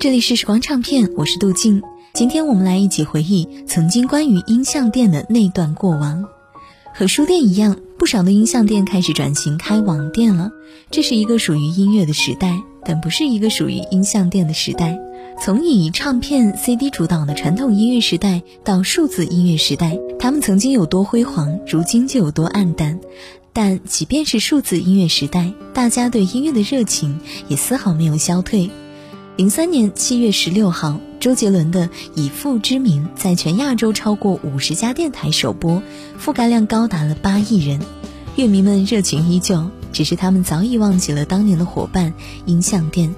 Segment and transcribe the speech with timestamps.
[0.00, 1.82] 这里是时光唱片，我是杜静。
[2.14, 6.24] 今天我们来一起回忆曾经关于音像店的那段过往。
[6.94, 10.52] 和书店一样，不少的音像店开始转型开网店了。
[10.92, 14.96] 这是一个属于音乐的时代，但不是一个属于音像店的时代。
[15.42, 23.00] 从以唱片 CD 主导的传统音乐时代到数字音乐时代，他们曾经有多辉煌，如今就有多暗淡。
[23.52, 28.70] 但即便是数字音乐时代，大家对音乐的热情也丝毫没有消退。
[29.38, 31.86] 零三年七月十六号，周杰伦的
[32.16, 35.80] 《以父之名》在全亚洲超过五十家电台首播，
[36.20, 37.80] 覆盖量高达了八亿人。
[38.34, 42.14] 乐迷们热情依旧，只是他们早已忘记了当年的伙伴——
[42.46, 43.14] 音像店。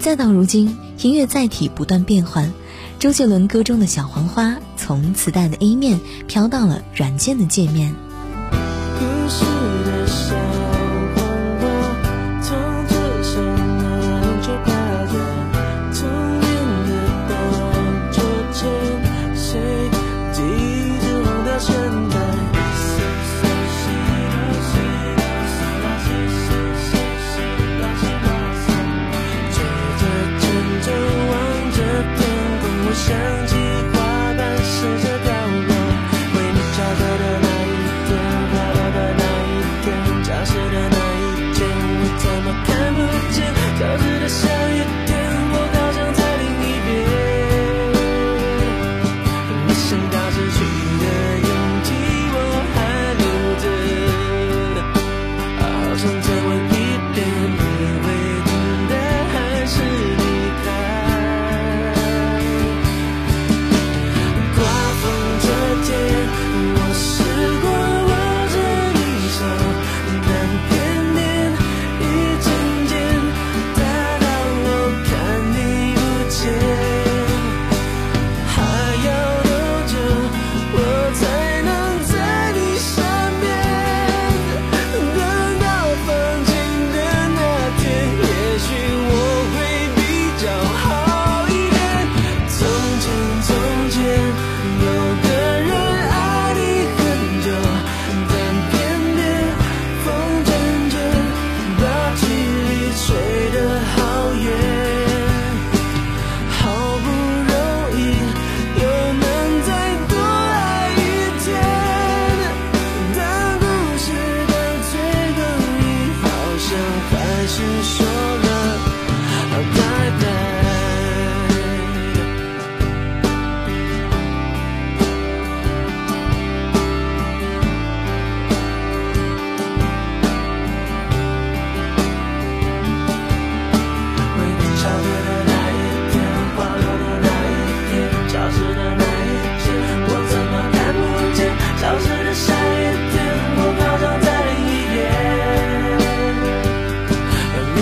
[0.00, 2.52] 再到如今，音乐载体不断变换，
[2.98, 7.94] 周杰伦歌中的小黄花从磁带的 A 面飘到了软件的界面。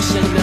[0.03, 0.40] 我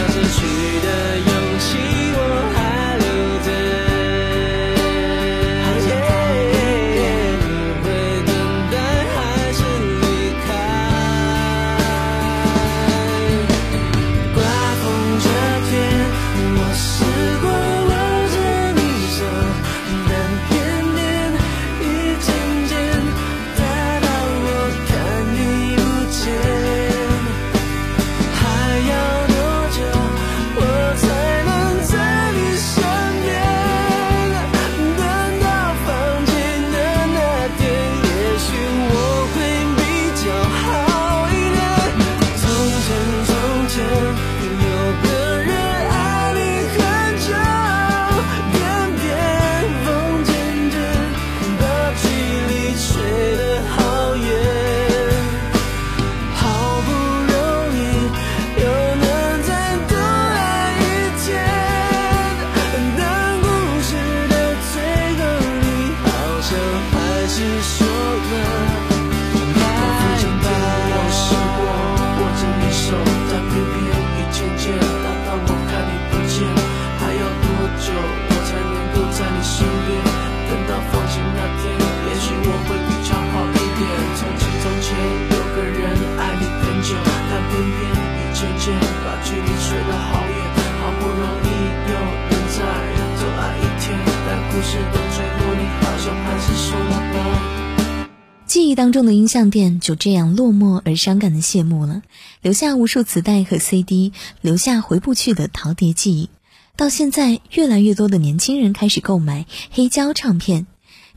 [98.59, 102.03] 记忆当中的音像店就这样落寞而伤感的谢幕了，
[102.43, 106.29] 留下无数磁带和 CD，留下回不去的陶碟记忆。
[106.75, 110.67] 到现在，越来越多的年轻人开始购买黑胶唱片。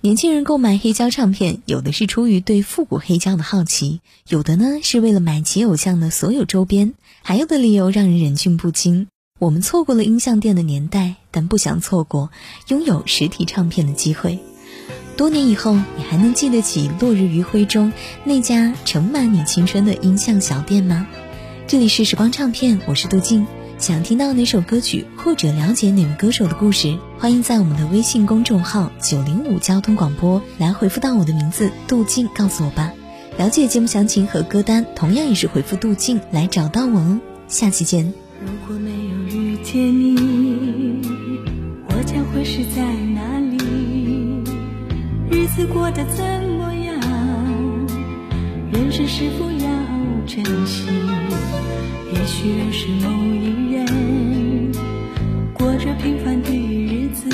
[0.02, 6.94] 年轻人购买黑胶唱片，有的是出于对复古黑胶的好奇，有的呢是为了买其偶像的所有周边，
[7.24, 9.08] 还有的理由让人忍俊不禁。
[9.40, 12.30] 我们错过了音像店的年代，但不想错过
[12.68, 14.38] 拥有实体唱片的机会。
[15.22, 21.06] 多年以后，你还能记得起落日余晖中那家盛满你青春的音像小店吗？
[21.68, 23.46] 这里是时光唱片，我是杜静。
[23.78, 32.92] 想听到哪首歌曲，或者了解哪位歌手的故事，欢迎在我们的微信公众号“九零五交通广播”来回复到我的名字杜静，告诉我吧。
[33.38, 37.20] 了解节目详情和歌单，同样也是回复杜静来找到我哦。
[37.48, 38.12] 下期见。
[38.44, 41.00] 如果没有遇见你，
[41.90, 42.82] 我将会是在
[43.14, 43.41] 哪里？
[45.52, 46.24] 日子过得怎
[46.58, 46.98] 么样？
[48.72, 49.68] 人生是否要
[50.26, 50.88] 珍惜？
[52.14, 54.72] 也许认识某一人，
[55.54, 57.30] 过着平凡的日子，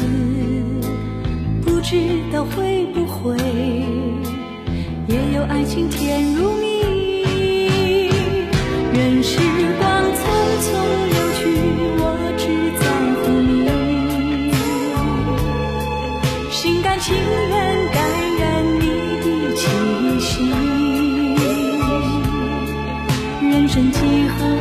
[1.62, 1.96] 不知
[2.34, 3.38] 道会不会
[5.08, 6.67] 也有爱情甜如蜜。
[17.00, 18.86] 情愿感染你
[19.22, 19.62] 的气
[20.20, 20.50] 息。
[23.42, 24.00] 人生几
[24.30, 24.57] 何？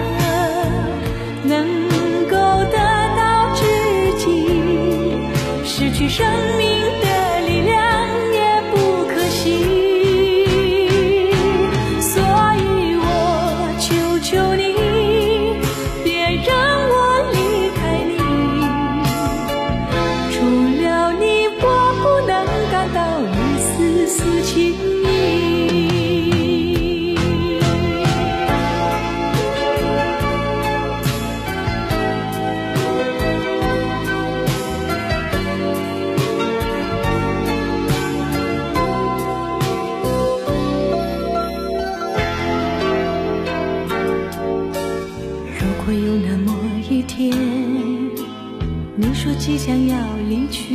[48.98, 49.96] 你说即将要
[50.26, 50.74] 离去，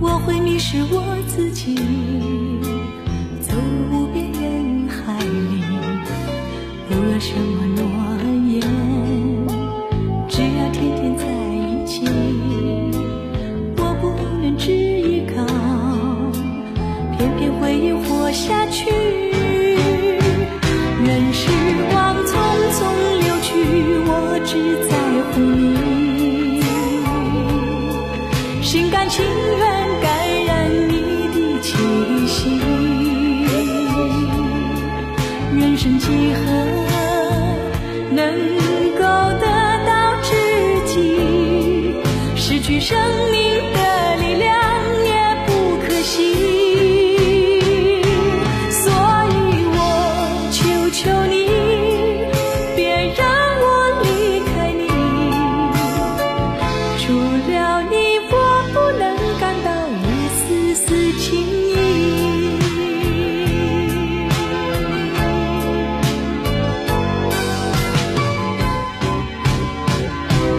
[0.00, 1.74] 我会迷失我自己，
[3.42, 3.52] 走
[3.90, 5.60] 入无边人海里，
[6.88, 7.84] 不要什么诺
[8.48, 8.62] 言，
[10.26, 12.08] 只要天天在一起。
[13.76, 14.08] 我不
[14.42, 14.85] 能只
[35.86, 36.42] 生几何
[38.10, 38.26] 能
[38.98, 39.02] 够
[39.38, 39.46] 得
[39.86, 40.34] 到知
[40.88, 41.94] 己？
[42.34, 42.98] 失去生
[43.30, 43.35] 命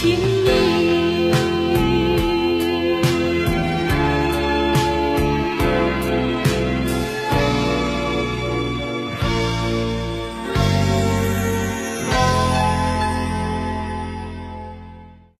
[0.00, 0.37] 情。